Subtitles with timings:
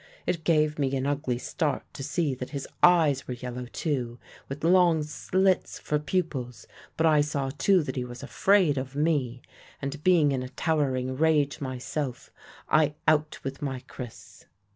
[0.25, 4.17] It gave me an ugly start to see that his eyes were yellow too,
[4.49, 6.65] with long slits for pupils;
[6.97, 9.43] but I saw too that he was afraid of me,
[9.79, 12.31] and being in a towering rage myself,
[12.67, 14.47] I out with my kris.